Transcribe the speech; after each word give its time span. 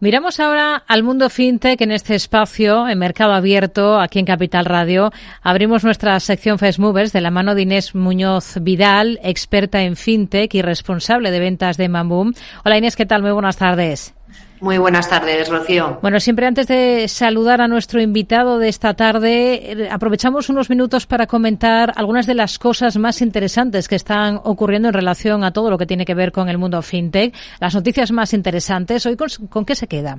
Miramos 0.00 0.38
ahora 0.38 0.76
al 0.86 1.02
mundo 1.02 1.28
fintech 1.28 1.80
en 1.80 1.90
este 1.90 2.14
espacio, 2.14 2.88
en 2.88 3.00
Mercado 3.00 3.32
Abierto, 3.32 3.98
aquí 3.98 4.20
en 4.20 4.26
Capital 4.26 4.64
Radio. 4.64 5.10
Abrimos 5.42 5.82
nuestra 5.82 6.20
sección 6.20 6.60
Fast 6.60 6.78
Movers 6.78 7.12
de 7.12 7.20
la 7.20 7.32
mano 7.32 7.56
de 7.56 7.62
Inés 7.62 7.96
Muñoz 7.96 8.58
Vidal, 8.60 9.18
experta 9.24 9.82
en 9.82 9.96
fintech 9.96 10.54
y 10.54 10.62
responsable 10.62 11.32
de 11.32 11.40
ventas 11.40 11.76
de 11.78 11.88
Mamboom. 11.88 12.32
Hola 12.64 12.78
Inés, 12.78 12.94
¿qué 12.94 13.06
tal? 13.06 13.22
Muy 13.22 13.32
buenas 13.32 13.56
tardes. 13.56 14.14
Muy 14.60 14.78
buenas 14.78 15.08
tardes, 15.08 15.48
Rocío. 15.48 15.98
Bueno, 16.02 16.18
siempre 16.18 16.46
antes 16.46 16.66
de 16.66 17.06
saludar 17.08 17.60
a 17.60 17.68
nuestro 17.68 18.00
invitado 18.00 18.58
de 18.58 18.68
esta 18.68 18.94
tarde, 18.94 19.72
eh, 19.72 19.88
aprovechamos 19.90 20.48
unos 20.48 20.68
minutos 20.68 21.06
para 21.06 21.26
comentar 21.26 21.92
algunas 21.96 22.26
de 22.26 22.34
las 22.34 22.58
cosas 22.58 22.96
más 22.96 23.22
interesantes 23.22 23.86
que 23.86 23.94
están 23.94 24.40
ocurriendo 24.42 24.88
en 24.88 24.94
relación 24.94 25.44
a 25.44 25.52
todo 25.52 25.70
lo 25.70 25.78
que 25.78 25.86
tiene 25.86 26.04
que 26.04 26.14
ver 26.14 26.32
con 26.32 26.48
el 26.48 26.58
mundo 26.58 26.82
fintech. 26.82 27.34
Las 27.60 27.74
noticias 27.74 28.10
más 28.10 28.32
interesantes. 28.32 29.06
Hoy, 29.06 29.16
¿con, 29.16 29.64
qué 29.64 29.74
se 29.74 29.86
queda? 29.86 30.18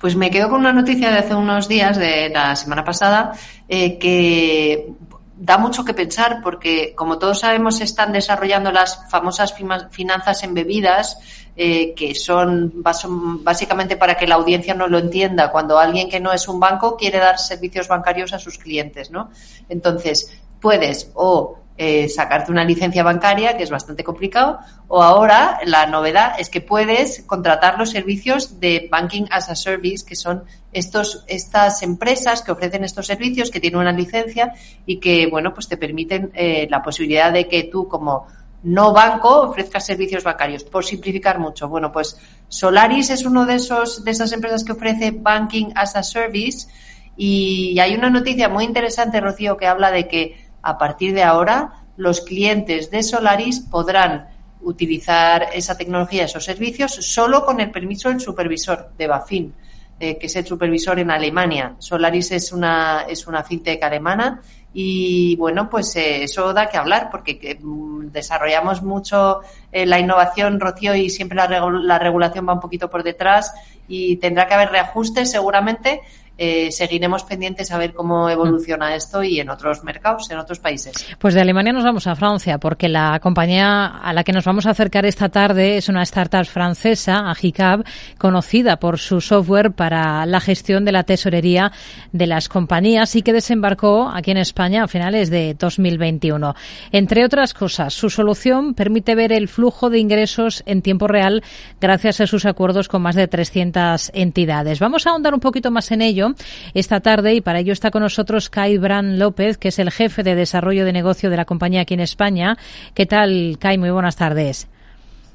Pues 0.00 0.16
me 0.16 0.30
quedo 0.30 0.48
con 0.48 0.60
una 0.60 0.72
noticia 0.72 1.10
de 1.10 1.18
hace 1.18 1.34
unos 1.34 1.68
días, 1.68 1.98
de 1.98 2.30
la 2.30 2.56
semana 2.56 2.84
pasada, 2.84 3.32
eh, 3.68 3.98
que 3.98 4.94
da 5.36 5.58
mucho 5.58 5.84
que 5.84 5.92
pensar 5.92 6.40
porque, 6.42 6.94
como 6.94 7.18
todos 7.18 7.40
sabemos, 7.40 7.78
se 7.78 7.84
están 7.84 8.12
desarrollando 8.12 8.70
las 8.70 9.10
famosas 9.10 9.54
finanzas 9.90 10.44
embebidas, 10.44 11.18
eh, 11.56 11.92
que 11.94 12.14
son 12.14 12.72
básicamente 12.82 13.96
para 13.96 14.14
que 14.14 14.26
la 14.26 14.36
audiencia 14.36 14.74
no 14.74 14.88
lo 14.88 14.98
entienda, 14.98 15.50
cuando 15.50 15.78
alguien 15.78 16.08
que 16.08 16.20
no 16.20 16.32
es 16.32 16.48
un 16.48 16.58
banco 16.58 16.96
quiere 16.96 17.18
dar 17.18 17.38
servicios 17.38 17.88
bancarios 17.88 18.32
a 18.32 18.38
sus 18.38 18.58
clientes, 18.58 19.10
¿no? 19.10 19.30
Entonces, 19.68 20.32
puedes 20.60 21.10
o 21.14 21.58
eh, 21.76 22.08
sacarte 22.08 22.52
una 22.52 22.64
licencia 22.64 23.02
bancaria, 23.02 23.56
que 23.56 23.62
es 23.62 23.70
bastante 23.70 24.04
complicado, 24.04 24.60
o 24.88 25.02
ahora 25.02 25.58
la 25.64 25.86
novedad 25.86 26.34
es 26.38 26.50
que 26.50 26.60
puedes 26.60 27.22
contratar 27.26 27.78
los 27.78 27.90
servicios 27.90 28.60
de 28.60 28.88
Banking 28.90 29.24
as 29.30 29.48
a 29.48 29.56
Service, 29.56 30.04
que 30.06 30.14
son 30.14 30.44
estos, 30.72 31.24
estas 31.26 31.82
empresas 31.82 32.42
que 32.42 32.52
ofrecen 32.52 32.84
estos 32.84 33.06
servicios, 33.06 33.50
que 33.50 33.58
tienen 33.58 33.80
una 33.80 33.92
licencia 33.92 34.52
y 34.84 34.98
que, 35.00 35.26
bueno, 35.26 35.54
pues 35.54 35.66
te 35.66 35.76
permiten 35.76 36.30
eh, 36.34 36.68
la 36.70 36.82
posibilidad 36.82 37.32
de 37.32 37.48
que 37.48 37.64
tú 37.64 37.88
como 37.88 38.26
no 38.62 38.92
banco 38.92 39.42
ofrezcas 39.42 39.86
servicios 39.86 40.22
bancarios, 40.22 40.64
por 40.64 40.84
simplificar 40.84 41.38
mucho. 41.38 41.68
Bueno, 41.68 41.90
pues 41.90 42.16
Solaris 42.48 43.10
es 43.10 43.24
uno 43.24 43.44
de 43.44 43.56
esos, 43.56 44.04
de 44.04 44.10
esas 44.10 44.32
empresas 44.32 44.64
que 44.64 44.72
ofrece 44.72 45.10
Banking 45.10 45.72
as 45.74 45.96
a 45.96 46.02
Service 46.02 46.68
y 47.16 47.78
hay 47.78 47.94
una 47.94 48.10
noticia 48.10 48.48
muy 48.48 48.64
interesante, 48.64 49.20
Rocío, 49.20 49.56
que 49.56 49.66
habla 49.66 49.90
de 49.90 50.08
que 50.08 50.46
a 50.62 50.78
partir 50.78 51.14
de 51.14 51.22
ahora 51.22 51.84
los 51.96 52.20
clientes 52.20 52.90
de 52.90 53.02
Solaris 53.02 53.60
podrán 53.60 54.28
utilizar 54.62 55.48
esa 55.52 55.76
tecnología, 55.76 56.24
esos 56.24 56.44
servicios, 56.44 56.92
solo 56.92 57.44
con 57.44 57.60
el 57.60 57.70
permiso 57.70 58.08
del 58.08 58.20
supervisor 58.20 58.92
de 58.96 59.06
Bafin, 59.08 59.54
eh, 59.98 60.16
que 60.18 60.26
es 60.26 60.36
el 60.36 60.46
supervisor 60.46 60.98
en 61.00 61.10
Alemania. 61.10 61.74
Solaris 61.78 62.30
es 62.32 62.52
una, 62.52 63.04
es 63.08 63.26
una 63.26 63.42
fintech 63.42 63.82
alemana 63.82 64.40
y 64.74 65.36
bueno, 65.36 65.68
pues 65.68 65.94
eh, 65.96 66.24
eso 66.24 66.52
da 66.52 66.66
que 66.66 66.78
hablar 66.78 67.08
porque 67.10 67.58
mm, 67.60 68.06
desarrollamos 68.08 68.82
mucho 68.82 69.40
eh, 69.70 69.84
la 69.84 69.98
innovación, 69.98 70.60
Rocío, 70.60 70.94
y 70.94 71.10
siempre 71.10 71.36
la, 71.36 71.48
la 71.48 71.98
regulación 71.98 72.48
va 72.48 72.54
un 72.54 72.60
poquito 72.60 72.88
por 72.88 73.02
detrás 73.02 73.52
y 73.86 74.16
tendrá 74.16 74.46
que 74.46 74.54
haber 74.54 74.70
reajustes 74.70 75.30
seguramente, 75.30 76.00
eh, 76.44 76.72
seguiremos 76.72 77.22
pendientes 77.22 77.70
a 77.70 77.78
ver 77.78 77.94
cómo 77.94 78.28
evoluciona 78.28 78.96
esto 78.96 79.22
y 79.22 79.38
en 79.38 79.48
otros 79.48 79.84
mercados, 79.84 80.28
en 80.28 80.38
otros 80.38 80.58
países. 80.58 80.92
Pues 81.20 81.34
de 81.34 81.40
Alemania 81.40 81.72
nos 81.72 81.84
vamos 81.84 82.08
a 82.08 82.16
Francia, 82.16 82.58
porque 82.58 82.88
la 82.88 83.20
compañía 83.20 83.86
a 83.86 84.12
la 84.12 84.24
que 84.24 84.32
nos 84.32 84.44
vamos 84.44 84.66
a 84.66 84.70
acercar 84.70 85.06
esta 85.06 85.28
tarde 85.28 85.76
es 85.76 85.88
una 85.88 86.02
startup 86.02 86.44
francesa, 86.44 87.30
Agicab, 87.30 87.84
conocida 88.18 88.80
por 88.80 88.98
su 88.98 89.20
software 89.20 89.70
para 89.70 90.26
la 90.26 90.40
gestión 90.40 90.84
de 90.84 90.90
la 90.90 91.04
tesorería 91.04 91.70
de 92.10 92.26
las 92.26 92.48
compañías 92.48 93.14
y 93.14 93.22
que 93.22 93.32
desembarcó 93.32 94.08
aquí 94.08 94.32
en 94.32 94.38
España 94.38 94.82
a 94.82 94.88
finales 94.88 95.30
de 95.30 95.54
2021. 95.54 96.56
Entre 96.90 97.24
otras 97.24 97.54
cosas, 97.54 97.94
su 97.94 98.10
solución 98.10 98.74
permite 98.74 99.14
ver 99.14 99.30
el 99.30 99.46
flujo 99.46 99.90
de 99.90 100.00
ingresos 100.00 100.64
en 100.66 100.82
tiempo 100.82 101.06
real 101.06 101.44
gracias 101.80 102.20
a 102.20 102.26
sus 102.26 102.46
acuerdos 102.46 102.88
con 102.88 103.00
más 103.00 103.14
de 103.14 103.28
300 103.28 104.10
entidades. 104.12 104.80
Vamos 104.80 105.06
a 105.06 105.10
ahondar 105.10 105.34
un 105.34 105.40
poquito 105.40 105.70
más 105.70 105.92
en 105.92 106.02
ello 106.02 106.31
esta 106.74 107.00
tarde 107.00 107.34
y 107.34 107.40
para 107.40 107.60
ello 107.60 107.72
está 107.72 107.90
con 107.90 108.02
nosotros 108.02 108.50
Kai 108.50 108.78
Bran 108.78 109.18
López, 109.18 109.58
que 109.58 109.68
es 109.68 109.78
el 109.78 109.90
jefe 109.90 110.22
de 110.22 110.34
desarrollo 110.34 110.84
de 110.84 110.92
negocio 110.92 111.30
de 111.30 111.36
la 111.36 111.44
compañía 111.44 111.82
aquí 111.82 111.94
en 111.94 112.00
España. 112.00 112.56
¿Qué 112.94 113.06
tal, 113.06 113.56
Kai? 113.58 113.78
Muy 113.78 113.90
buenas 113.90 114.16
tardes. 114.16 114.68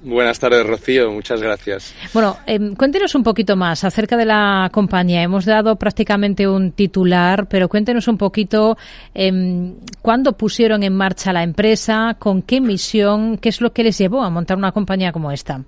Buenas 0.02 0.40
tardes, 0.40 0.66
Rocío. 0.66 1.12
Muchas 1.12 1.42
gracias. 1.42 1.94
Bueno, 2.14 2.38
em, 2.46 2.76
cuéntenos 2.76 3.16
un 3.16 3.24
poquito 3.24 3.56
más 3.56 3.84
acerca 3.84 4.16
de 4.16 4.26
la 4.26 4.70
compañía. 4.72 5.24
Hemos 5.24 5.46
dado 5.46 5.76
prácticamente 5.76 6.48
un 6.48 6.72
titular, 6.72 7.48
pero 7.48 7.68
cuéntenos 7.68 8.08
un 8.08 8.18
poquito 8.18 8.78
eh, 9.16 9.74
cuándo 10.02 10.34
pusieron 10.34 10.84
en 10.84 10.96
marcha 10.96 11.34
la 11.34 11.42
empresa, 11.42 12.16
con 12.20 12.44
qué 12.44 12.62
misión, 12.62 13.38
qué 13.38 13.50
es 13.50 13.60
lo 13.60 13.74
que 13.74 13.84
les 13.84 13.98
llevó 13.98 14.22
a 14.22 14.30
montar 14.30 14.58
una 14.58 14.72
compañía 14.72 15.12
como 15.12 15.32
esta. 15.32 15.64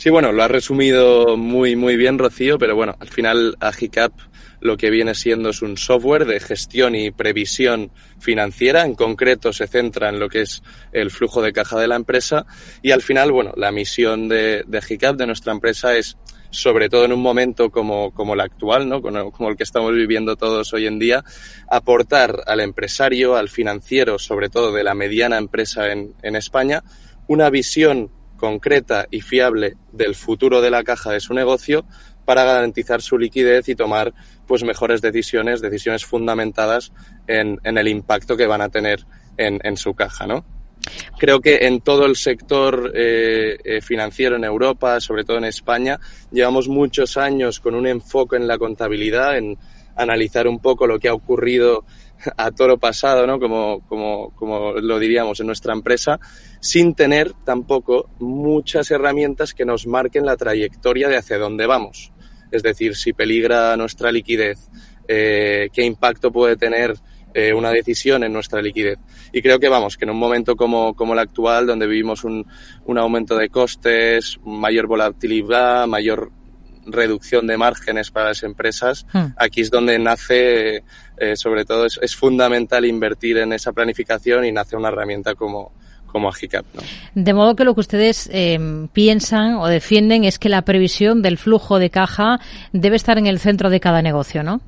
Sí, 0.00 0.08
bueno, 0.08 0.32
lo 0.32 0.42
ha 0.42 0.48
resumido 0.48 1.36
muy, 1.36 1.76
muy 1.76 1.94
bien, 1.94 2.18
Rocío, 2.18 2.56
pero 2.56 2.74
bueno, 2.74 2.96
al 3.00 3.08
final 3.08 3.58
Agicap 3.60 4.14
lo 4.58 4.78
que 4.78 4.88
viene 4.88 5.14
siendo 5.14 5.50
es 5.50 5.60
un 5.60 5.76
software 5.76 6.24
de 6.24 6.40
gestión 6.40 6.94
y 6.94 7.10
previsión 7.10 7.92
financiera. 8.18 8.86
En 8.86 8.94
concreto, 8.94 9.52
se 9.52 9.66
centra 9.66 10.08
en 10.08 10.18
lo 10.18 10.30
que 10.30 10.40
es 10.40 10.62
el 10.92 11.10
flujo 11.10 11.42
de 11.42 11.52
caja 11.52 11.78
de 11.78 11.86
la 11.86 11.96
empresa. 11.96 12.46
Y 12.80 12.92
al 12.92 13.02
final, 13.02 13.30
bueno, 13.30 13.52
la 13.58 13.72
misión 13.72 14.26
de, 14.30 14.64
de 14.66 14.78
Agicap, 14.78 15.16
de 15.16 15.26
nuestra 15.26 15.52
empresa, 15.52 15.94
es 15.94 16.16
sobre 16.48 16.88
todo 16.88 17.04
en 17.04 17.12
un 17.12 17.20
momento 17.20 17.70
como, 17.70 18.14
como 18.14 18.32
el 18.32 18.40
actual, 18.40 18.88
¿no? 18.88 19.02
Como, 19.02 19.30
como, 19.30 19.50
el 19.50 19.56
que 19.58 19.64
estamos 19.64 19.92
viviendo 19.92 20.34
todos 20.34 20.72
hoy 20.72 20.86
en 20.86 20.98
día, 20.98 21.22
aportar 21.68 22.40
al 22.46 22.60
empresario, 22.60 23.36
al 23.36 23.50
financiero, 23.50 24.18
sobre 24.18 24.48
todo 24.48 24.72
de 24.72 24.82
la 24.82 24.94
mediana 24.94 25.36
empresa 25.36 25.92
en, 25.92 26.14
en 26.22 26.36
España, 26.36 26.82
una 27.26 27.50
visión 27.50 28.10
concreta 28.40 29.06
y 29.10 29.20
fiable 29.20 29.74
del 29.92 30.14
futuro 30.14 30.62
de 30.62 30.70
la 30.70 30.82
caja 30.82 31.12
de 31.12 31.20
su 31.20 31.34
negocio 31.34 31.84
para 32.24 32.44
garantizar 32.44 33.02
su 33.02 33.18
liquidez 33.18 33.68
y 33.68 33.74
tomar 33.74 34.14
pues 34.46 34.64
mejores 34.64 35.02
decisiones, 35.02 35.60
decisiones 35.60 36.06
fundamentadas 36.06 36.90
en, 37.26 37.60
el 37.62 37.88
impacto 37.88 38.38
que 38.38 38.46
van 38.46 38.62
a 38.62 38.70
tener 38.70 39.04
en, 39.36 39.76
su 39.76 39.94
caja, 39.94 40.26
¿no? 40.26 40.44
Creo 41.18 41.40
que 41.40 41.66
en 41.66 41.80
todo 41.80 42.06
el 42.06 42.16
sector 42.16 42.92
eh, 42.94 43.58
eh, 43.62 43.80
financiero 43.82 44.36
en 44.36 44.44
Europa, 44.44 45.00
sobre 45.00 45.24
todo 45.24 45.36
en 45.36 45.44
España, 45.44 45.98
llevamos 46.30 46.68
muchos 46.68 47.18
años 47.18 47.60
con 47.60 47.74
un 47.74 47.86
enfoque 47.86 48.36
en 48.36 48.46
la 48.46 48.56
contabilidad, 48.56 49.36
en 49.36 49.58
analizar 50.02 50.48
un 50.48 50.58
poco 50.60 50.86
lo 50.86 50.98
que 50.98 51.08
ha 51.08 51.14
ocurrido 51.14 51.84
a 52.36 52.50
toro 52.50 52.78
pasado, 52.78 53.26
¿no? 53.26 53.38
Como, 53.38 53.80
como, 53.88 54.30
como 54.34 54.72
lo 54.72 54.98
diríamos 54.98 55.40
en 55.40 55.46
nuestra 55.46 55.72
empresa, 55.72 56.20
sin 56.60 56.94
tener 56.94 57.32
tampoco 57.44 58.10
muchas 58.18 58.90
herramientas 58.90 59.54
que 59.54 59.64
nos 59.64 59.86
marquen 59.86 60.26
la 60.26 60.36
trayectoria 60.36 61.08
de 61.08 61.16
hacia 61.16 61.38
dónde 61.38 61.66
vamos. 61.66 62.12
Es 62.50 62.62
decir, 62.62 62.96
si 62.96 63.12
peligra 63.12 63.76
nuestra 63.76 64.10
liquidez, 64.12 64.68
eh, 65.08 65.68
qué 65.72 65.84
impacto 65.84 66.30
puede 66.30 66.56
tener 66.56 66.94
eh, 67.32 67.54
una 67.54 67.70
decisión 67.70 68.24
en 68.24 68.32
nuestra 68.32 68.60
liquidez. 68.60 68.98
Y 69.32 69.40
creo 69.40 69.60
que 69.60 69.68
vamos, 69.68 69.96
que 69.96 70.04
en 70.04 70.10
un 70.10 70.18
momento 70.18 70.56
como, 70.56 70.94
como 70.94 71.12
el 71.12 71.20
actual, 71.20 71.66
donde 71.66 71.86
vivimos 71.86 72.24
un, 72.24 72.44
un 72.86 72.98
aumento 72.98 73.36
de 73.36 73.48
costes, 73.48 74.40
mayor 74.44 74.88
volatilidad, 74.88 75.86
mayor 75.86 76.32
reducción 76.86 77.46
de 77.46 77.56
márgenes 77.56 78.10
para 78.10 78.28
las 78.28 78.42
empresas, 78.42 79.06
hmm. 79.12 79.34
aquí 79.36 79.60
es 79.60 79.70
donde 79.70 79.98
nace, 79.98 80.82
eh, 81.16 81.36
sobre 81.36 81.64
todo, 81.64 81.86
es, 81.86 82.16
fundamental 82.16 82.84
invertir 82.84 83.38
en 83.38 83.52
esa 83.52 83.72
planificación 83.72 84.44
y 84.44 84.52
nace 84.52 84.76
una 84.76 84.88
herramienta 84.88 85.34
como, 85.34 85.72
como 86.06 86.28
Agicap. 86.28 86.64
De 87.14 87.32
modo 87.34 87.56
que 87.56 87.64
lo 87.64 87.74
que 87.74 87.80
ustedes 87.80 88.28
eh, 88.32 88.58
piensan 88.92 89.54
o 89.54 89.66
defienden 89.66 90.24
es 90.24 90.38
que 90.38 90.48
la 90.48 90.62
previsión 90.62 91.22
del 91.22 91.38
flujo 91.38 91.78
de 91.78 91.90
caja 91.90 92.40
debe 92.72 92.96
estar 92.96 93.18
en 93.18 93.26
el 93.26 93.38
centro 93.38 93.70
de 93.70 93.80
cada 93.80 94.02
negocio, 94.02 94.42
¿no? 94.42 94.60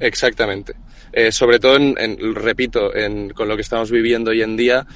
Exactamente. 0.00 0.74
Eh, 1.12 1.32
sobre 1.32 1.58
todo, 1.58 1.76
en, 1.76 1.96
repito, 2.34 2.94
en, 2.94 3.30
con 3.30 3.48
lo 3.48 3.56
que 3.56 3.62
estamos 3.62 3.90
viviendo 3.90 4.30
hoy 4.30 4.42
en 4.42 4.56
día, 4.56 4.86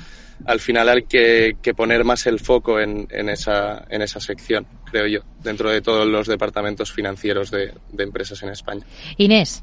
al 0.44 0.60
final 0.60 0.88
hay 0.88 1.02
que, 1.04 1.74
poner 1.76 2.04
más 2.04 2.26
el 2.26 2.40
foco 2.40 2.80
en, 2.80 3.06
en, 3.10 3.28
esa, 3.28 3.84
en 3.88 4.02
esa 4.02 4.20
sección, 4.20 4.66
creo 4.90 5.06
yo, 5.06 5.20
dentro 5.42 5.70
de 5.70 5.80
todos 5.80 6.06
los 6.06 6.26
departamentos 6.26 6.92
financieros 6.92 7.50
de, 7.50 7.74
empresas 7.98 8.42
en 8.42 8.50
España. 8.50 8.84
Inés. 9.16 9.62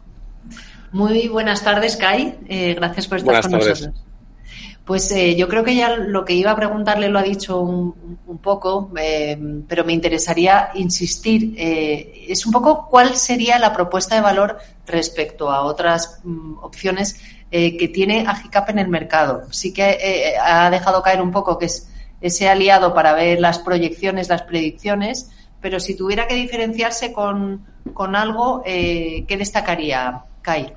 Muy 0.91 1.27
buenas 1.27 1.63
tardes, 1.63 1.97
Kai. 1.97 2.35
Eh, 2.47 2.73
gracias 2.75 3.07
por 3.07 3.19
estar 3.19 3.41
con 3.41 3.51
nosotros. 3.51 3.89
Pues 4.85 5.11
eh, 5.11 5.35
yo 5.35 5.47
creo 5.47 5.63
que 5.63 5.75
ya 5.75 5.95
lo 5.95 6.25
que 6.25 6.33
iba 6.33 6.49
a 6.49 6.55
preguntarle 6.55 7.09
lo 7.09 7.19
ha 7.19 7.23
dicho 7.23 7.59
un, 7.59 8.39
poco, 8.41 8.91
eh, 8.99 9.37
pero 9.67 9.85
me 9.85 9.93
interesaría 9.93 10.69
insistir. 10.73 11.53
es 11.57 12.43
un 12.47 12.51
poco 12.51 12.87
cuál 12.89 13.15
sería 13.15 13.59
la 13.59 13.71
propuesta 13.71 14.15
de 14.15 14.21
valor 14.21 14.57
respecto 14.89 15.49
a 15.51 15.61
otras 15.61 16.19
mm, 16.23 16.57
opciones 16.61 17.19
eh, 17.51 17.77
que 17.77 17.87
tiene 17.87 18.25
Agicap 18.27 18.69
en 18.69 18.79
el 18.79 18.87
mercado. 18.87 19.47
Sí 19.51 19.73
que 19.73 19.97
eh, 20.01 20.33
ha 20.37 20.69
dejado 20.69 21.01
caer 21.01 21.21
un 21.21 21.31
poco 21.31 21.57
que 21.57 21.65
es 21.65 21.89
ese 22.21 22.49
aliado 22.49 22.93
para 22.93 23.13
ver 23.13 23.39
las 23.39 23.59
proyecciones, 23.59 24.29
las 24.29 24.43
predicciones, 24.43 25.31
pero 25.61 25.79
si 25.79 25.95
tuviera 25.95 26.27
que 26.27 26.35
diferenciarse 26.35 27.13
con, 27.13 27.65
con 27.93 28.15
algo, 28.15 28.61
eh, 28.65 29.25
¿qué 29.27 29.37
destacaría, 29.37 30.23
Kai? 30.41 30.73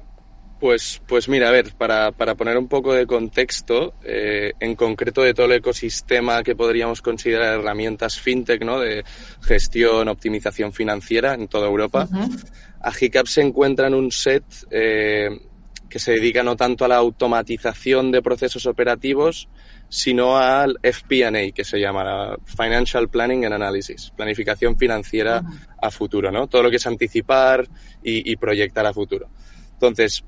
Pues, 0.63 1.03
pues 1.09 1.29
mira, 1.29 1.49
a 1.49 1.51
ver, 1.51 1.75
para, 1.77 2.13
para 2.13 2.37
poner 2.37 2.57
un 2.57 2.69
poco 2.69 2.95
de 2.95 3.05
contexto, 3.05 3.95
eh, 4.05 4.53
en 4.61 4.77
concreto 4.77 5.21
de 5.23 5.35
todo 5.35 5.47
el 5.47 5.55
ecosistema 5.55 6.45
que 6.45 6.55
podríamos 6.55 7.03
considerar 7.03 7.59
herramientas 7.59 8.21
fintech, 8.21 8.63
¿no? 8.63 8.79
De 8.79 9.03
gestión, 9.41 10.07
optimización 10.07 10.73
financiera 10.73 11.35
en 11.35 11.49
toda 11.49 11.67
Europa, 11.67 12.09
Agicap 12.81 13.27
se 13.27 13.41
encuentra 13.41 13.89
en 13.89 13.95
un 13.95 14.13
set 14.13 14.45
eh, 14.71 15.31
que 15.91 15.99
se 15.99 16.13
dedica 16.13 16.45
no 16.45 16.55
tanto 16.55 16.85
a 16.85 16.89
la 16.89 16.97
automatización 16.99 18.13
de 18.13 18.23
procesos 18.23 18.65
operativos, 18.67 19.49
sino 19.89 20.37
al 20.37 20.79
FP&A, 20.81 21.51
que 21.51 21.65
se 21.65 21.81
llama 21.81 22.37
Financial 22.45 23.09
Planning 23.09 23.47
and 23.47 23.55
Analysis, 23.55 24.13
planificación 24.17 24.79
financiera 24.79 25.43
a 25.83 25.91
futuro, 25.91 26.31
¿no? 26.31 26.47
Todo 26.47 26.63
lo 26.63 26.71
que 26.71 26.77
es 26.77 26.87
anticipar 26.87 27.67
y, 28.01 28.31
y 28.31 28.37
proyectar 28.37 28.87
a 28.87 28.93
futuro. 28.93 29.29
Entonces, 29.73 30.23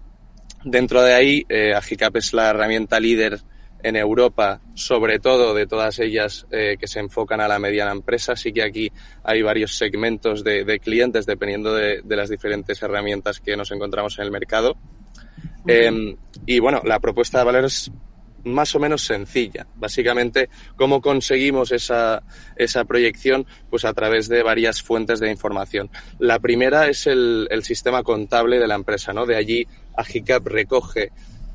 Dentro 0.65 1.03
de 1.03 1.15
ahí, 1.15 1.45
eh, 1.49 1.75
Agicap 1.75 2.17
es 2.17 2.33
la 2.33 2.51
herramienta 2.51 2.99
líder 2.99 3.41
en 3.83 3.97
Europa, 3.97 4.63
sobre 4.73 5.19
todo 5.19 5.53
de 5.53 5.67
todas 5.67 5.99
ellas 5.99 6.47
eh, 6.51 6.77
que 6.81 6.89
se 6.89 7.01
enfocan 7.01 7.43
a 7.43 7.49
la 7.49 7.59
mediana 7.59 7.93
empresa. 7.93 8.33
Así 8.33 8.51
que 8.51 8.63
aquí 8.63 8.91
hay 9.23 9.43
varios 9.43 9.77
segmentos 9.77 10.43
de, 10.43 10.81
clientes 10.81 11.27
dependiendo 11.27 11.75
de, 11.75 12.03
las 12.07 12.31
diferentes 12.31 12.83
herramientas 12.83 13.41
que 13.41 13.57
nos 13.57 13.71
encontramos 13.73 14.19
en 14.19 14.25
el 14.25 14.31
mercado. 14.31 14.77
Em, 15.67 16.17
y 16.47 16.59
bueno, 16.61 16.81
la 16.85 16.99
propuesta 16.99 17.39
de 17.39 17.45
valor 17.45 17.65
es 17.67 17.91
más 18.45 18.75
o 18.75 18.81
menos 18.81 19.05
sencilla. 19.05 19.67
Básicamente, 19.77 20.49
¿cómo 20.77 21.01
conseguimos 21.01 21.73
esa, 21.73 22.23
esa 22.57 22.85
proyección? 22.85 23.47
Pues 23.71 23.85
a 23.85 23.93
través 23.93 24.29
de 24.29 24.43
varias 24.43 24.83
fuentes 24.83 25.21
de 25.21 25.31
información. 25.31 25.91
La 26.19 26.39
primera 26.39 26.89
es 26.89 27.07
el, 27.07 27.49
el 27.51 27.65
sistema 27.65 28.03
contable 28.03 28.59
de 28.59 28.67
la 28.67 28.75
empresa, 28.75 29.13
¿no? 29.13 29.27
De 29.27 29.37
allí 29.37 29.67
Agicap 29.97 30.47
recoge 30.47 31.11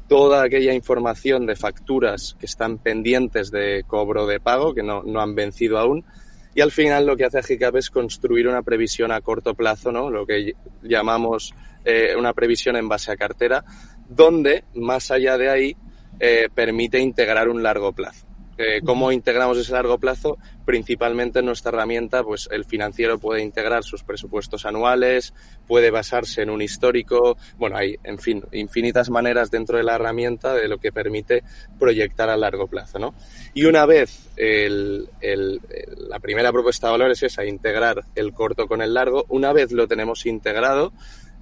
toda 0.08 0.44
aquella 0.44 0.74
información 0.74 1.46
de 1.46 1.56
facturas 1.56 2.36
que 2.40 2.48
están 2.48 2.80
pendientes 2.80 3.52
de 3.52 3.84
cobro 3.86 4.26
de 4.26 4.40
pago, 4.40 4.74
que 4.74 4.82
no, 4.82 5.04
no 5.04 5.22
han 5.22 5.36
vencido 5.36 5.78
aún, 5.78 6.04
y 6.56 6.62
al 6.62 6.72
final 6.72 7.06
lo 7.06 7.16
que 7.16 7.26
hace 7.26 7.38
Agicap 7.38 7.76
es 7.76 7.92
construir 7.92 8.48
una 8.48 8.64
previsión 8.64 9.12
a 9.12 9.22
corto 9.22 9.54
plazo, 9.54 9.92
¿no? 9.92 10.10
lo 10.10 10.26
que 10.26 10.56
llamamos 10.82 11.54
eh, 11.86 12.16
una 12.18 12.34
previsión 12.34 12.76
en 12.76 12.90
base 12.90 13.12
a 13.12 13.18
cartera, 13.18 13.64
donde, 14.10 14.66
más 14.74 15.12
allá 15.12 15.38
de 15.38 15.50
ahí, 15.50 15.78
eh, 16.20 16.50
permite 16.54 17.00
integrar 17.00 17.50
un 17.50 17.64
largo 17.64 17.92
plazo. 17.94 18.30
Eh, 18.62 18.82
¿Cómo 18.84 19.14
integramos 19.14 19.58
ese 19.58 19.72
largo 19.72 19.98
plazo? 20.00 20.38
Principalmente 20.66 21.40
en 21.40 21.46
nuestra 21.46 21.72
herramienta, 21.72 22.26
pues 22.26 22.50
el 22.52 22.66
financiero 22.66 23.18
puede 23.18 23.42
integrar 23.42 23.86
sus 23.86 24.04
presupuestos 24.04 24.66
anuales, 24.66 25.34
puede 25.66 25.92
basarse 25.92 26.42
en 26.42 26.50
un 26.50 26.62
histórico, 26.62 27.38
bueno, 27.58 27.78
hay, 27.78 27.96
en 28.04 28.20
fin, 28.20 28.44
infinitas 28.52 29.10
maneras 29.10 29.50
dentro 29.50 29.78
de 29.78 29.86
la 29.86 29.96
herramienta 29.96 30.54
de 30.54 30.68
lo 30.68 30.78
que 30.78 30.92
permite 30.92 31.42
proyectar 31.80 32.30
a 32.30 32.36
largo 32.36 32.68
plazo, 32.68 33.00
¿no? 33.00 33.14
Y 33.54 33.64
una 33.64 33.86
vez 33.86 34.28
el, 34.36 35.08
el, 35.22 35.62
la 36.10 36.20
primera 36.20 36.52
propuesta 36.52 36.88
de 36.88 36.92
valor 36.92 37.12
es 37.12 37.24
esa, 37.24 37.46
integrar 37.46 38.04
el 38.16 38.34
corto 38.34 38.68
con 38.68 38.82
el 38.82 38.94
largo, 38.94 39.24
una 39.30 39.54
vez 39.54 39.72
lo 39.72 39.88
tenemos 39.88 40.26
integrado, 40.26 40.92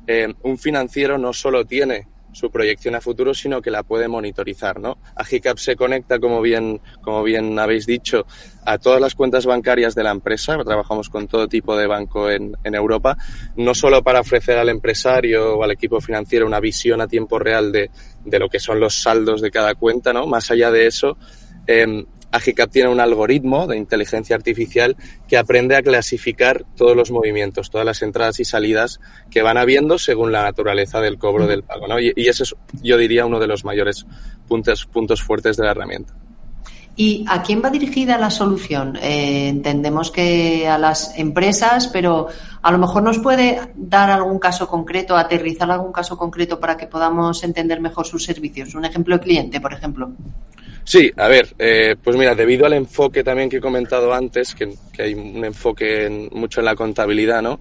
eh, 0.06 0.32
un 0.44 0.60
financiero 0.60 1.18
no 1.18 1.34
solo 1.34 1.66
tiene 1.66 2.08
su 2.32 2.52
proyección 2.52 2.96
a 2.96 3.02
futuro, 3.02 3.34
sino 3.34 3.62
que 3.62 3.72
la 3.72 3.84
puede 3.84 4.08
monitorizar, 4.08 4.80
¿no? 4.80 4.98
Agicap 5.16 5.58
se 5.58 5.76
conecta, 5.76 6.20
como 6.20 6.42
bien, 6.42 6.82
como 7.02 7.24
bien 7.24 7.58
habéis 7.58 7.86
dicho, 7.86 8.26
a 8.66 8.78
todas 8.78 9.02
las 9.02 9.16
cuentas 9.16 9.46
bancarias 9.46 9.96
de 9.96 10.04
la 10.04 10.12
empresa. 10.12 10.58
Trabajamos 10.64 11.10
con 11.10 11.28
todo 11.28 11.48
tipo 11.48 11.76
de 11.76 11.88
banco 11.88 12.30
en, 12.30 12.56
Europa, 12.64 13.18
no 13.56 13.74
solo 13.74 14.04
para 14.04 14.20
ofrecer 14.20 14.58
al 14.58 14.70
empresario 14.70 15.58
o 15.58 15.64
al 15.64 15.72
equipo 15.72 16.00
financiero 16.00 16.46
una 16.46 16.60
visión 16.60 17.02
a 17.02 17.08
tiempo 17.08 17.40
real 17.40 17.72
de, 17.72 17.90
de 18.24 18.40
lo 18.40 18.50
que 18.50 18.60
son 18.60 18.80
los 18.80 19.02
saldos 19.02 19.42
de 19.42 19.50
cada 19.50 19.74
cuenta, 19.76 20.14
¿no? 20.14 20.28
Más 20.28 20.52
allá 20.52 20.70
de 20.70 20.86
eso, 20.86 21.18
eh, 21.66 22.06
Agicap 22.32 22.70
tiene 22.70 22.90
un 22.90 23.00
algoritmo 23.00 23.68
de 23.68 23.78
inteligencia 23.78 24.36
artificial 24.36 24.98
que 25.28 25.38
aprende 25.38 25.76
a 25.76 25.82
clasificar 25.82 26.66
todos 26.76 26.96
los 26.96 27.12
movimientos, 27.12 27.70
todas 27.70 27.86
las 27.86 28.02
entradas 28.02 28.40
y 28.40 28.46
salidas 28.46 29.00
que 29.32 29.42
van 29.42 29.58
habiendo 29.58 29.98
según 29.98 30.32
la 30.32 30.44
naturaleza 30.44 31.00
del 31.00 31.18
cobro 31.18 31.48
del 31.48 31.64
pago. 31.64 31.88
¿no? 31.88 32.00
Y, 32.00 32.14
ese 32.16 32.44
es, 32.44 32.56
yo 32.82 32.98
diría, 32.98 33.26
uno 33.26 33.40
de 33.40 33.48
los 33.48 33.64
mayores 33.64 34.06
puntos, 34.48 34.86
puntos 34.86 35.24
fuertes 35.24 35.58
de 35.58 35.64
la 35.64 35.72
herramienta. 35.72 36.14
¿Y 37.00 37.24
a 37.28 37.44
quién 37.44 37.62
va 37.64 37.70
dirigida 37.70 38.18
la 38.18 38.32
solución? 38.32 38.98
Eh, 39.00 39.50
entendemos 39.50 40.10
que 40.10 40.68
a 40.68 40.80
las 40.80 41.16
empresas, 41.16 41.88
pero 41.94 42.28
a 42.64 42.72
lo 42.72 42.80
mejor 42.80 43.04
nos 43.04 43.20
puede 43.20 43.62
dar 43.76 44.10
algún 44.10 44.40
caso 44.40 44.68
concreto, 44.68 45.16
aterrizar 45.16 45.70
algún 45.70 45.92
caso 45.92 46.18
concreto 46.18 46.60
para 46.60 46.76
que 46.76 46.88
podamos 46.88 47.44
entender 47.44 47.80
mejor 47.80 48.08
sus 48.08 48.24
servicios. 48.24 48.74
Un 48.74 48.86
ejemplo 48.86 49.16
de 49.16 49.24
cliente, 49.24 49.62
por 49.62 49.74
ejemplo. 49.74 50.12
Sí, 50.84 51.12
a 51.18 51.28
ver, 51.28 51.54
eh, 51.60 51.96
pues 52.04 52.18
mira, 52.18 52.34
debido 52.34 52.66
al 52.66 52.74
enfoque 52.74 53.24
también 53.24 53.48
que 53.48 53.58
he 53.58 53.62
comentado 53.62 54.12
antes, 54.12 54.56
que, 54.56 54.74
hay 54.98 55.14
un 55.14 55.46
enfoque 55.46 56.30
mucho 56.32 56.62
en 56.62 56.66
la 56.66 56.76
contabilidad, 56.76 57.44
¿no? 57.44 57.60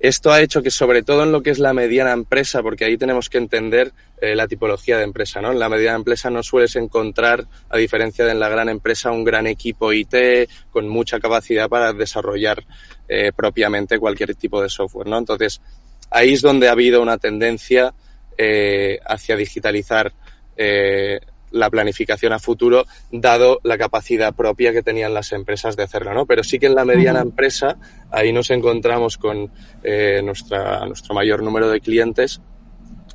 Esto 0.00 0.32
ha 0.32 0.40
hecho 0.40 0.62
que 0.62 0.70
sobre 0.70 1.02
todo 1.02 1.24
en 1.24 1.32
lo 1.32 1.42
que 1.42 1.50
es 1.50 1.58
la 1.58 1.74
mediana 1.74 2.12
empresa, 2.12 2.62
porque 2.62 2.86
ahí 2.86 2.96
tenemos 2.96 3.28
que 3.28 3.36
entender 3.36 3.92
eh, 4.20 4.34
la 4.34 4.48
tipología 4.48 4.96
de 4.96 5.04
empresa, 5.04 5.42
¿no? 5.42 5.52
En 5.52 5.58
la 5.58 5.68
mediana 5.68 5.96
empresa 5.96 6.30
no 6.30 6.42
sueles 6.42 6.74
encontrar, 6.76 7.46
a 7.68 7.76
diferencia 7.76 8.24
de 8.24 8.32
en 8.32 8.40
la 8.40 8.48
gran 8.48 8.70
empresa, 8.70 9.10
un 9.10 9.24
gran 9.24 9.46
equipo 9.46 9.92
IT 9.92 10.14
con 10.70 10.88
mucha 10.88 11.20
capacidad 11.20 11.68
para 11.68 11.92
desarrollar 11.92 12.64
eh, 13.08 13.30
propiamente 13.36 13.98
cualquier 13.98 14.34
tipo 14.36 14.62
de 14.62 14.70
software, 14.70 15.06
¿no? 15.06 15.18
Entonces, 15.18 15.60
ahí 16.10 16.32
es 16.32 16.40
donde 16.40 16.68
ha 16.68 16.72
habido 16.72 17.02
una 17.02 17.18
tendencia 17.18 17.92
eh, 18.38 18.98
hacia 19.04 19.36
digitalizar 19.36 20.12
eh, 20.56 21.20
la 21.50 21.70
planificación 21.70 22.32
a 22.32 22.38
futuro, 22.38 22.86
dado 23.10 23.60
la 23.64 23.78
capacidad 23.78 24.34
propia 24.34 24.72
que 24.72 24.82
tenían 24.82 25.14
las 25.14 25.32
empresas 25.32 25.76
de 25.76 25.82
hacerlo, 25.82 26.14
¿no? 26.14 26.26
Pero 26.26 26.44
sí 26.44 26.58
que 26.58 26.66
en 26.66 26.74
la 26.74 26.84
mediana 26.84 27.20
empresa, 27.20 27.76
ahí 28.10 28.32
nos 28.32 28.50
encontramos 28.50 29.18
con 29.18 29.50
eh, 29.82 30.20
nuestra, 30.22 30.86
nuestro 30.86 31.14
mayor 31.14 31.42
número 31.42 31.68
de 31.68 31.80
clientes. 31.80 32.40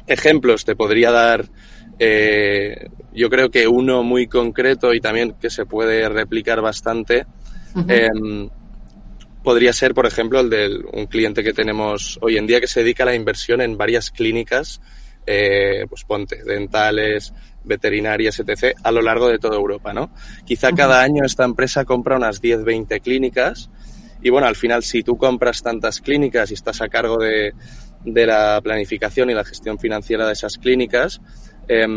Ejemplos 0.07 0.65
te 0.65 0.75
podría 0.75 1.11
dar, 1.11 1.45
eh, 1.99 2.89
yo 3.13 3.29
creo 3.29 3.49
que 3.49 3.67
uno 3.67 4.03
muy 4.03 4.27
concreto 4.27 4.93
y 4.93 4.99
también 4.99 5.35
que 5.39 5.49
se 5.49 5.65
puede 5.65 6.07
replicar 6.09 6.61
bastante, 6.61 7.25
em, 7.87 8.49
podría 9.43 9.73
ser, 9.73 9.93
por 9.93 10.05
ejemplo, 10.05 10.39
el 10.39 10.49
de 10.49 10.83
un 10.93 11.05
cliente 11.05 11.43
que 11.43 11.53
tenemos 11.53 12.17
hoy 12.21 12.37
en 12.37 12.47
día 12.47 12.59
que 12.59 12.67
se 12.67 12.81
dedica 12.81 13.03
a 13.03 13.05
la 13.05 13.15
inversión 13.15 13.61
en 13.61 13.77
varias 13.77 14.09
clínicas, 14.09 14.81
eh, 15.25 15.85
pues 15.89 16.03
ponte, 16.03 16.43
dentales, 16.43 17.33
veterinarias, 17.63 18.39
etc., 18.39 18.77
a 18.83 18.91
lo 18.91 19.01
largo 19.01 19.27
de 19.27 19.39
toda 19.39 19.55
Europa, 19.55 19.93
¿no? 19.93 20.11
Quizá 20.45 20.71
cada 20.71 21.01
año 21.01 21.23
esta 21.25 21.43
empresa 21.43 21.85
compra 21.85 22.17
unas 22.17 22.41
10, 22.41 22.63
20 22.63 22.99
clínicas 22.99 23.69
y 24.21 24.29
bueno, 24.29 24.47
al 24.47 24.55
final 24.55 24.83
si 24.83 25.03
tú 25.03 25.17
compras 25.17 25.61
tantas 25.61 26.01
clínicas 26.01 26.51
y 26.51 26.53
estás 26.53 26.81
a 26.81 26.89
cargo 26.89 27.17
de, 27.17 27.53
de 28.03 28.25
la 28.25 28.61
planificación 28.61 29.29
y 29.29 29.33
la 29.33 29.43
gestión 29.43 29.79
financiera 29.79 30.27
de 30.27 30.33
esas 30.33 30.57
clínicas, 30.57 31.21
eh, 31.67 31.87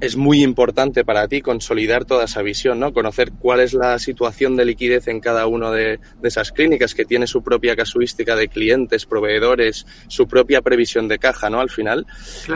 es 0.00 0.16
muy 0.16 0.42
importante 0.42 1.04
para 1.04 1.26
ti 1.26 1.40
consolidar 1.40 2.04
toda 2.04 2.24
esa 2.24 2.42
visión, 2.42 2.78
¿no? 2.78 2.92
Conocer 2.92 3.32
cuál 3.32 3.60
es 3.60 3.74
la 3.74 3.98
situación 3.98 4.56
de 4.56 4.64
liquidez 4.64 5.08
en 5.08 5.20
cada 5.20 5.46
una 5.46 5.70
de, 5.72 5.98
esas 6.22 6.52
clínicas, 6.52 6.94
que 6.94 7.04
tiene 7.04 7.26
su 7.26 7.42
propia 7.42 7.74
casuística 7.74 8.36
de 8.36 8.48
clientes, 8.48 9.06
proveedores, 9.06 9.86
su 10.06 10.28
propia 10.28 10.62
previsión 10.62 11.08
de 11.08 11.18
caja, 11.18 11.50
¿no? 11.50 11.60
Al 11.60 11.70
final. 11.70 12.06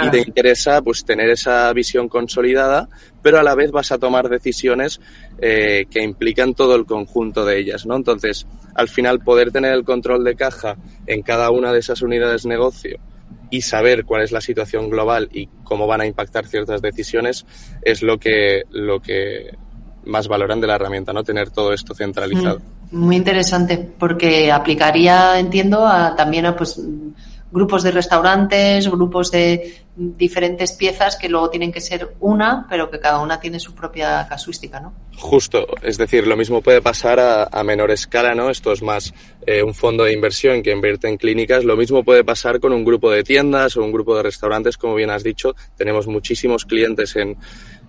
Y 0.04 0.10
te 0.10 0.18
interesa, 0.18 0.82
pues, 0.82 1.04
tener 1.04 1.30
esa 1.30 1.72
visión 1.72 2.08
consolidada, 2.08 2.88
pero 3.22 3.38
a 3.38 3.42
la 3.42 3.54
vez 3.54 3.70
vas 3.72 3.90
a 3.92 3.98
tomar 3.98 4.28
decisiones 4.28 5.00
eh, 5.40 5.86
que 5.90 6.02
implican 6.02 6.54
todo 6.54 6.76
el 6.76 6.84
conjunto 6.84 7.44
de 7.44 7.58
ellas, 7.58 7.86
¿no? 7.86 7.96
Entonces, 7.96 8.46
al 8.74 8.88
final, 8.88 9.20
poder 9.20 9.50
tener 9.50 9.72
el 9.72 9.84
control 9.84 10.22
de 10.22 10.36
caja 10.36 10.76
en 11.06 11.22
cada 11.22 11.50
una 11.50 11.72
de 11.72 11.80
esas 11.80 12.02
unidades 12.02 12.44
de 12.44 12.50
negocio 12.50 13.00
y 13.52 13.60
saber 13.60 14.06
cuál 14.06 14.22
es 14.22 14.32
la 14.32 14.40
situación 14.40 14.88
global 14.88 15.28
y 15.30 15.46
cómo 15.62 15.86
van 15.86 16.00
a 16.00 16.06
impactar 16.06 16.46
ciertas 16.46 16.80
decisiones 16.80 17.44
es 17.82 18.02
lo 18.02 18.18
que, 18.18 18.62
lo 18.70 19.00
que 19.00 19.50
más 20.06 20.26
valoran 20.26 20.58
de 20.58 20.66
la 20.66 20.76
herramienta, 20.76 21.12
¿no? 21.12 21.22
Tener 21.22 21.50
todo 21.50 21.74
esto 21.74 21.94
centralizado. 21.94 22.62
Mm, 22.90 22.98
muy 22.98 23.16
interesante, 23.16 23.76
porque 23.98 24.50
aplicaría, 24.50 25.38
entiendo, 25.38 25.86
a, 25.86 26.16
también 26.16 26.46
a 26.46 26.56
pues 26.56 26.80
grupos 27.52 27.82
de 27.82 27.90
restaurantes, 27.90 28.88
grupos 28.88 29.30
de 29.30 29.82
diferentes 29.94 30.72
piezas 30.72 31.16
que 31.16 31.28
luego 31.28 31.50
tienen 31.50 31.70
que 31.70 31.82
ser 31.82 32.14
una, 32.20 32.66
pero 32.68 32.90
que 32.90 32.98
cada 32.98 33.20
una 33.20 33.38
tiene 33.38 33.60
su 33.60 33.74
propia 33.74 34.26
casuística, 34.26 34.80
¿no? 34.80 34.94
Justo, 35.18 35.66
es 35.82 35.98
decir, 35.98 36.26
lo 36.26 36.36
mismo 36.36 36.62
puede 36.62 36.80
pasar 36.80 37.20
a, 37.20 37.62
menor 37.62 37.90
escala, 37.90 38.34
¿no? 38.34 38.48
Esto 38.48 38.72
es 38.72 38.82
más 38.82 39.12
eh, 39.46 39.62
un 39.62 39.74
fondo 39.74 40.04
de 40.04 40.14
inversión 40.14 40.62
que 40.62 40.72
invierte 40.72 41.08
en 41.08 41.18
clínicas. 41.18 41.64
Lo 41.64 41.76
mismo 41.76 42.02
puede 42.02 42.24
pasar 42.24 42.58
con 42.58 42.72
un 42.72 42.84
grupo 42.84 43.10
de 43.10 43.22
tiendas 43.22 43.76
o 43.76 43.84
un 43.84 43.92
grupo 43.92 44.16
de 44.16 44.22
restaurantes, 44.22 44.78
como 44.78 44.94
bien 44.94 45.10
has 45.10 45.22
dicho. 45.22 45.54
Tenemos 45.76 46.06
muchísimos 46.06 46.64
clientes 46.64 47.14
en, 47.16 47.36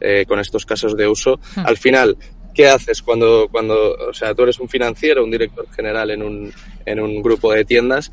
eh, 0.02 0.26
con 0.28 0.40
estos 0.40 0.66
casos 0.66 0.98
de 0.98 1.08
uso. 1.08 1.40
Hmm. 1.56 1.66
Al 1.66 1.78
final, 1.78 2.18
¿qué 2.54 2.68
haces 2.68 3.02
cuando, 3.02 3.48
cuando, 3.50 3.96
o 4.10 4.14
sea, 4.14 4.36
tú 4.36 4.44
eres 4.44 4.60
un 4.60 4.68
financiero, 4.68 5.24
un 5.24 5.32
director 5.32 5.66
general 5.74 6.12
en 6.12 6.22
un, 6.22 6.54
en 6.86 7.00
un 7.00 7.22
grupo 7.24 7.54
de 7.54 7.64
tiendas 7.64 8.12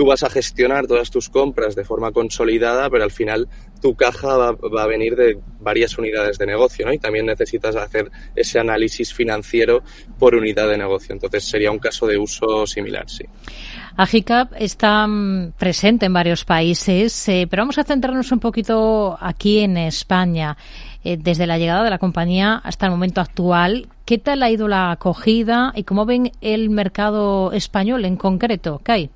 tú 0.00 0.06
vas 0.06 0.22
a 0.22 0.30
gestionar 0.30 0.86
todas 0.86 1.10
tus 1.10 1.28
compras 1.28 1.76
de 1.76 1.84
forma 1.84 2.10
consolidada, 2.10 2.88
pero 2.88 3.04
al 3.04 3.10
final 3.10 3.48
tu 3.82 3.94
caja 3.94 4.34
va, 4.34 4.82
a 4.82 4.86
venir 4.86 5.14
de 5.14 5.38
varias 5.60 5.98
unidades 5.98 6.38
de 6.38 6.46
negocio, 6.46 6.86
¿no? 6.86 6.92
Y 6.94 6.98
también 6.98 7.26
necesitas 7.26 7.76
hacer 7.76 8.10
ese 8.34 8.58
análisis 8.58 9.12
financiero 9.12 9.82
por 10.18 10.34
unidad 10.34 10.70
de 10.70 10.78
negocio. 10.78 11.12
Entonces 11.12 11.44
sería 11.44 11.70
un 11.70 11.78
caso 11.78 12.06
de 12.06 12.16
uso 12.16 12.66
similar, 12.66 13.10
sí. 13.10 13.26
Agicap 13.94 14.54
está 14.58 15.06
mm, 15.06 15.52
presente 15.58 16.06
en 16.06 16.14
varios 16.14 16.46
países, 16.46 17.28
eh, 17.28 17.46
pero 17.50 17.60
vamos 17.60 17.76
a 17.76 17.84
centrarnos 17.84 18.32
un 18.32 18.40
poquito 18.40 19.18
aquí 19.20 19.58
en 19.58 19.76
España. 19.76 20.56
Eh, 21.04 21.18
desde 21.18 21.46
la 21.46 21.58
llegada 21.58 21.84
de 21.84 21.90
la 21.90 21.98
compañía 21.98 22.54
hasta 22.64 22.86
el 22.86 22.92
momento 22.92 23.20
actual, 23.20 23.88
¿qué 24.06 24.16
tal 24.16 24.42
ha 24.42 24.50
ido 24.50 24.66
la 24.66 24.92
acogida 24.92 25.74
y 25.76 25.84
cómo 25.84 26.06
ven 26.06 26.32
el 26.40 26.70
mercado 26.70 27.52
español 27.52 28.06
en 28.06 28.16
concreto, 28.16 28.80
Kai? 28.82 29.10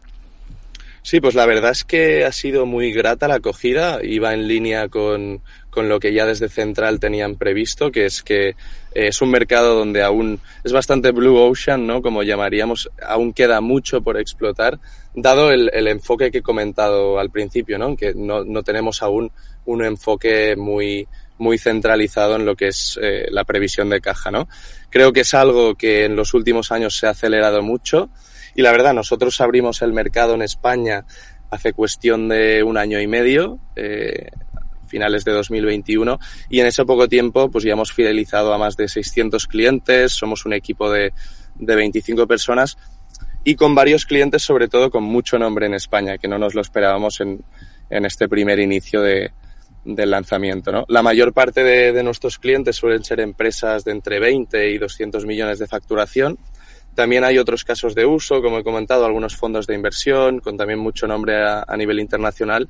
Sí, 1.07 1.21
pues 1.21 1.35
la 1.35 1.45
verdad 1.45 1.71
es 1.73 1.85
que 1.85 2.25
ha 2.25 2.33
sido 2.33 2.65
muy 2.65 2.91
grata 2.91 3.29
la 3.29 3.35
acogida, 3.35 3.99
iba 4.03 4.33
en 4.33 4.49
línea 4.49 4.89
con, 4.89 5.43
con 5.69 5.87
lo 5.87 6.01
que 6.01 6.15
ya 6.15 6.25
desde 6.25 6.49
Central 6.49 6.99
tenían 6.99 7.37
previsto, 7.37 7.93
que 7.93 8.07
es 8.07 8.23
que 8.23 8.49
eh, 8.49 8.55
es 8.95 9.21
un 9.21 9.31
mercado 9.31 9.75
donde 9.75 10.03
aún 10.03 10.41
es 10.65 10.73
bastante 10.73 11.11
blue 11.11 11.37
ocean, 11.37 11.87
¿no? 11.87 12.01
Como 12.01 12.23
llamaríamos, 12.23 12.89
aún 13.07 13.35
queda 13.35 13.61
mucho 13.61 14.01
por 14.01 14.19
explotar, 14.19 14.81
dado 15.15 15.51
el, 15.51 15.71
el 15.75 15.89
enfoque 15.89 16.31
que 16.31 16.39
he 16.39 16.43
comentado 16.43 17.19
al 17.19 17.29
principio, 17.29 17.77
¿no? 17.77 17.95
Que 17.95 18.15
no, 18.15 18.43
no 18.43 18.63
tenemos 18.63 19.03
aún 19.03 19.31
un 19.67 19.85
enfoque 19.85 20.57
muy, 20.57 21.07
muy 21.37 21.59
centralizado 21.59 22.37
en 22.37 22.47
lo 22.47 22.57
que 22.57 22.69
es 22.69 22.99
eh, 23.03 23.27
la 23.31 23.45
previsión 23.45 23.91
de 23.91 24.01
caja, 24.01 24.31
¿no? 24.31 24.49
Creo 24.89 25.13
que 25.13 25.21
es 25.21 25.35
algo 25.35 25.75
que 25.75 26.07
en 26.07 26.17
los 26.17 26.33
últimos 26.33 26.73
años 26.73 26.97
se 26.97 27.07
ha 27.07 27.11
acelerado 27.11 27.61
mucho 27.61 28.09
y 28.55 28.63
la 28.63 28.73
verdad, 28.73 28.95
nosotros 28.95 29.41
abrimos 29.41 29.83
el 29.83 29.93
mercado 29.93 30.35
en 30.35 30.43
España 30.43 31.05
hace 31.51 31.73
cuestión 31.73 32.29
de 32.29 32.63
un 32.63 32.77
año 32.77 33.01
y 33.01 33.07
medio, 33.07 33.59
eh, 33.77 34.29
finales 34.87 35.25
de 35.25 35.33
2021, 35.33 36.19
y 36.51 36.61
en 36.61 36.67
ese 36.67 36.85
poco 36.85 37.09
tiempo 37.09 37.51
pues 37.51 37.65
ya 37.65 37.73
hemos 37.73 37.93
fidelizado 37.93 38.53
a 38.53 38.59
más 38.59 38.77
de 38.77 38.89
600 38.89 39.47
clientes, 39.47 40.13
somos 40.13 40.47
un 40.47 40.53
equipo 40.53 40.91
de, 40.91 41.13
de 41.57 41.77
25 41.77 42.27
personas 42.27 42.77
y 43.45 43.57
con 43.57 43.75
varios 43.75 44.07
clientes, 44.07 44.43
sobre 44.43 44.69
todo 44.69 44.91
con 44.91 45.05
mucho 45.05 45.39
nombre 45.39 45.67
en 45.67 45.75
España, 45.75 46.19
que 46.19 46.29
no 46.29 46.39
nos 46.39 46.55
lo 46.55 46.61
esperábamos 46.61 47.21
en, 47.21 47.45
en 47.91 48.05
este 48.05 48.29
primer 48.29 48.59
inicio 48.59 49.03
de, 49.03 49.33
del 49.85 50.11
lanzamiento. 50.11 50.73
¿no? 50.73 50.85
La 50.89 51.03
mayor 51.03 51.33
parte 51.33 51.63
de, 51.63 51.93
de, 51.93 52.03
nuestros 52.03 52.39
clientes 52.39 52.77
suelen 52.77 53.05
ser 53.05 53.21
empresas 53.21 53.85
de 53.85 53.93
entre 53.93 54.19
20 54.19 54.71
y 54.71 54.79
200 54.79 55.27
millones 55.27 55.59
de 55.59 55.67
facturación 55.67 56.39
también 56.95 57.25
hay 57.25 57.39
otros 57.39 57.65
casos 57.65 57.95
de 57.95 58.07
uso, 58.07 58.41
como 58.41 58.59
he 58.59 58.65
comentado, 58.65 59.05
algunos 59.05 59.37
fondos 59.37 59.67
de 59.67 59.75
inversión, 59.75 60.41
con 60.41 60.57
también 60.57 60.79
mucho 60.79 61.07
nombre 61.07 61.37
a, 61.37 61.77
nivel 61.77 62.01
internacional, 62.01 62.69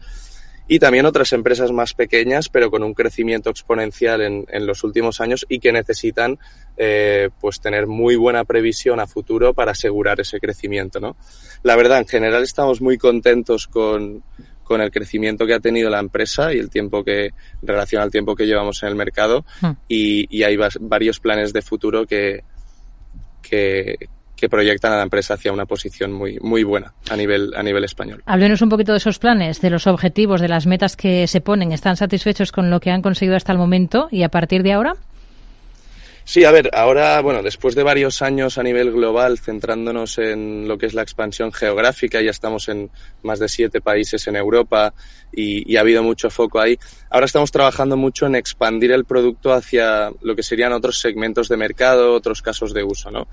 y 0.66 0.78
también 0.78 1.04
otras 1.04 1.32
empresas 1.34 1.72
más 1.72 1.92
pequeñas, 1.92 2.48
pero 2.48 2.70
con 2.70 2.82
un 2.82 2.94
crecimiento 2.94 3.50
exponencial 3.50 4.22
en, 4.22 4.46
en 4.48 4.66
los 4.66 4.82
últimos 4.82 5.20
años 5.20 5.44
y 5.48 5.58
que 5.58 5.72
necesitan 5.72 6.38
eh, 6.78 7.28
pues 7.38 7.60
tener 7.60 7.86
muy 7.86 8.16
buena 8.16 8.44
previsión 8.44 8.98
a 8.98 9.06
futuro 9.06 9.52
para 9.52 9.72
asegurar 9.72 10.20
ese 10.20 10.40
crecimiento. 10.40 11.00
¿no? 11.00 11.16
La 11.62 11.76
verdad, 11.76 11.98
en 11.98 12.06
general 12.06 12.42
estamos 12.42 12.80
muy 12.80 12.96
contentos 12.96 13.66
con, 13.66 14.22
con 14.64 14.80
el 14.80 14.90
crecimiento 14.90 15.46
que 15.46 15.52
ha 15.52 15.60
tenido 15.60 15.90
la 15.90 16.00
empresa 16.00 16.54
y 16.54 16.58
el 16.58 16.70
tiempo 16.70 17.04
que, 17.04 17.26
en 17.26 17.68
relación 17.68 18.00
al 18.00 18.10
tiempo 18.10 18.34
que 18.34 18.46
llevamos 18.46 18.82
en 18.82 18.88
el 18.88 18.94
mercado, 18.94 19.44
hmm. 19.60 19.70
y, 19.86 20.34
y 20.34 20.42
hay 20.44 20.56
varios 20.80 21.20
planes 21.20 21.52
de 21.52 21.60
futuro 21.60 22.06
que, 22.06 22.42
que, 23.42 24.08
que 24.36 24.48
proyectan 24.48 24.92
a 24.92 24.96
la 24.96 25.02
empresa 25.02 25.34
hacia 25.34 25.52
una 25.52 25.66
posición 25.66 26.12
muy, 26.12 26.38
muy 26.40 26.64
buena 26.64 26.92
a 27.10 27.16
nivel, 27.16 27.52
a 27.56 27.62
nivel 27.62 27.84
español. 27.84 28.22
Háblenos 28.26 28.62
un 28.62 28.68
poquito 28.68 28.92
de 28.92 28.98
esos 28.98 29.18
planes, 29.18 29.60
de 29.60 29.70
los 29.70 29.86
objetivos, 29.86 30.40
de 30.40 30.48
las 30.48 30.66
metas 30.66 30.96
que 30.96 31.26
se 31.26 31.40
ponen. 31.40 31.72
¿Están 31.72 31.96
satisfechos 31.96 32.52
con 32.52 32.70
lo 32.70 32.80
que 32.80 32.90
han 32.90 33.02
conseguido 33.02 33.36
hasta 33.36 33.52
el 33.52 33.58
momento 33.58 34.08
y 34.10 34.22
a 34.22 34.28
partir 34.28 34.62
de 34.62 34.72
ahora? 34.72 34.96
Sí, 36.26 36.42
a 36.44 36.50
ver, 36.50 36.70
ahora, 36.72 37.20
bueno, 37.20 37.42
después 37.42 37.74
de 37.74 37.82
varios 37.82 38.22
años 38.22 38.56
a 38.56 38.62
nivel 38.62 38.92
global, 38.92 39.38
centrándonos 39.38 40.16
en 40.16 40.66
lo 40.66 40.78
que 40.78 40.86
es 40.86 40.94
la 40.94 41.02
expansión 41.02 41.52
geográfica, 41.52 42.22
ya 42.22 42.30
estamos 42.30 42.70
en 42.70 42.90
más 43.22 43.38
de 43.38 43.48
siete 43.48 43.82
países 43.82 44.26
en 44.26 44.36
Europa 44.36 44.94
y, 45.30 45.70
y, 45.70 45.76
ha 45.76 45.80
habido 45.80 46.02
mucho 46.02 46.30
foco 46.30 46.60
ahí. 46.60 46.78
Ahora 47.10 47.26
estamos 47.26 47.52
trabajando 47.52 47.98
mucho 47.98 48.24
en 48.24 48.36
expandir 48.36 48.92
el 48.92 49.04
producto 49.04 49.52
hacia 49.52 50.10
lo 50.22 50.34
que 50.34 50.42
serían 50.42 50.72
otros 50.72 50.98
segmentos 50.98 51.48
de 51.50 51.58
mercado, 51.58 52.14
otros 52.14 52.40
casos 52.40 52.72
de 52.72 52.84
uso, 52.84 53.10
¿no? 53.10 53.28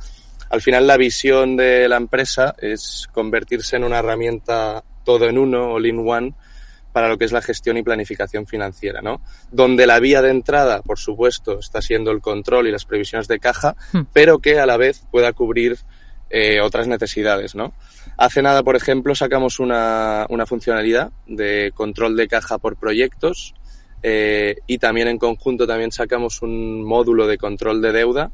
Al 0.51 0.61
final 0.61 0.85
la 0.85 0.97
visión 0.97 1.55
de 1.55 1.87
la 1.87 1.95
empresa 1.95 2.53
es 2.57 3.07
convertirse 3.13 3.77
en 3.77 3.85
una 3.85 3.99
herramienta 3.99 4.83
todo 5.05 5.29
en 5.29 5.37
uno, 5.37 5.71
all 5.71 5.85
in 5.85 6.03
one, 6.05 6.33
para 6.91 7.07
lo 7.07 7.17
que 7.17 7.23
es 7.23 7.31
la 7.31 7.41
gestión 7.41 7.77
y 7.77 7.83
planificación 7.83 8.45
financiera, 8.45 9.01
¿no? 9.01 9.21
Donde 9.49 9.87
la 9.87 10.01
vía 10.01 10.21
de 10.21 10.29
entrada, 10.29 10.81
por 10.81 10.99
supuesto, 10.99 11.59
está 11.59 11.81
siendo 11.81 12.11
el 12.11 12.19
control 12.19 12.67
y 12.67 12.71
las 12.71 12.83
previsiones 12.83 13.29
de 13.29 13.39
caja, 13.39 13.77
hmm. 13.93 14.01
pero 14.11 14.39
que 14.39 14.59
a 14.59 14.65
la 14.65 14.75
vez 14.75 15.05
pueda 15.09 15.31
cubrir 15.31 15.77
eh, 16.29 16.59
otras 16.59 16.85
necesidades, 16.85 17.55
¿no? 17.55 17.73
Hace 18.17 18.41
nada, 18.41 18.61
por 18.61 18.75
ejemplo, 18.75 19.15
sacamos 19.15 19.61
una, 19.61 20.25
una 20.27 20.45
funcionalidad 20.45 21.11
de 21.27 21.71
control 21.73 22.17
de 22.17 22.27
caja 22.27 22.57
por 22.57 22.75
proyectos 22.75 23.53
eh, 24.03 24.57
y 24.67 24.79
también 24.79 25.07
en 25.07 25.17
conjunto 25.17 25.65
también 25.65 25.93
sacamos 25.93 26.41
un 26.41 26.83
módulo 26.83 27.25
de 27.25 27.37
control 27.37 27.81
de 27.81 27.93
deuda 27.93 28.31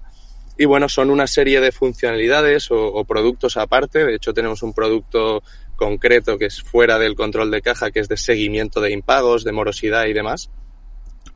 y 0.57 0.65
bueno, 0.65 0.89
son 0.89 1.09
una 1.09 1.27
serie 1.27 1.61
de 1.61 1.71
funcionalidades 1.71 2.69
o, 2.71 3.03
productos 3.05 3.57
aparte. 3.57 4.05
De 4.05 4.15
hecho, 4.15 4.33
tenemos 4.33 4.63
un 4.63 4.73
producto 4.73 5.43
concreto 5.75 6.37
que 6.37 6.45
es 6.45 6.63
fuera 6.63 6.97
del 6.97 7.15
control 7.15 7.51
de 7.51 7.61
caja, 7.61 7.91
que 7.91 7.99
es 7.99 8.07
de 8.07 8.17
seguimiento 8.17 8.81
de 8.81 8.91
impagos, 8.91 9.43
de 9.43 9.51
morosidad 9.51 10.05
y 10.05 10.13
demás. 10.13 10.49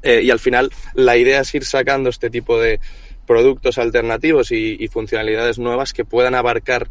Eh, 0.02 0.22
y 0.24 0.32
al 0.32 0.40
final 0.40 0.72
la 0.96 1.18
idea 1.18 1.42
es 1.42 1.54
ir 1.54 1.66
sacando 1.66 2.10
este 2.10 2.32
tipo 2.32 2.60
de 2.60 2.80
productos 3.28 3.78
alternativos 3.78 4.52
y, 4.52 4.88
funcionalidades 4.88 5.60
nuevas 5.60 5.94
que 5.94 6.04
puedan 6.04 6.34
abarcar 6.34 6.90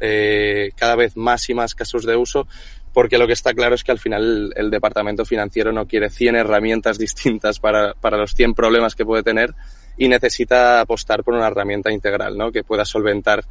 eh, 0.00 0.70
cada 0.76 0.96
vez 0.96 1.16
más 1.16 1.48
y 1.50 1.54
más 1.54 1.74
casos 1.74 2.06
de 2.06 2.16
uso, 2.16 2.48
porque 2.94 3.18
lo 3.18 3.26
que 3.26 3.34
está 3.34 3.52
claro 3.52 3.74
es 3.74 3.84
que 3.84 3.92
al 3.92 3.98
final 3.98 4.22
el, 4.22 4.52
el 4.56 4.70
departamento 4.70 5.26
financiero 5.26 5.72
no 5.72 5.86
quiere 5.86 6.08
100 6.08 6.36
herramientas 6.36 6.98
distintas 6.98 7.60
para, 7.60 7.92
para 7.92 8.16
los 8.16 8.34
100 8.34 8.54
problemas 8.54 8.94
que 8.94 9.04
puede 9.04 9.22
tener 9.22 9.54
y 9.96 10.08
necesita 10.08 10.80
apostar 10.80 11.24
por 11.24 11.34
una 11.34 11.46
herramienta 11.46 11.90
integral, 11.90 12.36
¿no? 12.36 12.52
Que 12.52 12.64
pueda 12.64 12.84
solventar 12.84 13.44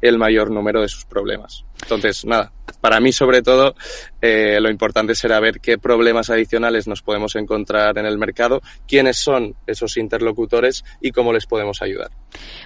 el 0.00 0.18
mayor 0.18 0.50
número 0.50 0.80
de 0.80 0.88
sus 0.88 1.04
problemas. 1.04 1.64
Entonces, 1.82 2.24
nada, 2.24 2.52
para 2.80 3.00
mí 3.00 3.12
sobre 3.12 3.42
todo 3.42 3.74
eh, 4.20 4.58
lo 4.60 4.70
importante 4.70 5.14
será 5.14 5.40
ver 5.40 5.60
qué 5.60 5.78
problemas 5.78 6.30
adicionales 6.30 6.86
nos 6.86 7.02
podemos 7.02 7.34
encontrar 7.36 7.98
en 7.98 8.06
el 8.06 8.18
mercado, 8.18 8.60
quiénes 8.86 9.16
son 9.16 9.54
esos 9.66 9.96
interlocutores 9.96 10.84
y 11.00 11.12
cómo 11.12 11.32
les 11.32 11.46
podemos 11.46 11.82
ayudar. 11.82 12.10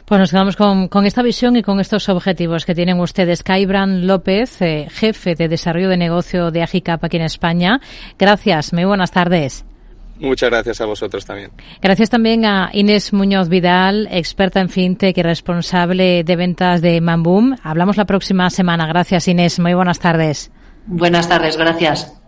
Pues 0.05 0.21
nos 0.21 0.31
quedamos 0.31 0.57
con, 0.57 1.07
esta 1.07 1.23
visión 1.23 1.57
y 1.57 1.63
con 1.63 1.81
estos 1.81 2.09
objetivos 2.09 2.67
que 2.67 2.75
tienen 2.75 3.01
ustedes. 3.01 3.43
Caibran 3.43 4.07
López, 4.07 4.61
eh, 4.61 4.89
jefe 4.91 5.35
de 5.35 5.49
desarrollo 5.49 5.89
de 5.89 5.97
negocio 5.97 6.51
de 6.51 6.63
Agicap 6.63 7.05
aquí 7.05 7.17
en 7.17 7.25
España. 7.25 7.81
Gracias, 8.19 8.73
muy 8.73 8.85
buenas 8.85 9.11
tardes. 9.11 9.65
Muchas 10.23 10.51
gracias 10.51 10.81
a 10.81 10.87
vosotros 10.87 11.27
también. 11.27 11.51
Gracias 11.81 12.09
también 12.09 12.45
a 12.45 12.71
Inés 12.73 13.13
Muñoz 13.13 13.49
Vidal, 13.49 14.09
experta 14.11 14.61
en 14.61 14.69
fintech 14.69 15.19
y 15.19 15.23
responsable 15.23 16.23
de 16.23 16.37
ventas 16.37 16.81
de 16.81 17.01
Mamboom. 17.01 17.57
Hablamos 17.63 17.97
la 17.97 18.05
próxima 18.05 18.49
semana. 18.49 18.87
Gracias 18.87 19.27
Inés. 19.27 19.59
Muy 19.59 19.75
buenas 19.75 19.99
tardes. 19.99 20.53
Buenas 20.87 21.29
tardes, 21.29 21.57
gracias. 21.57 22.22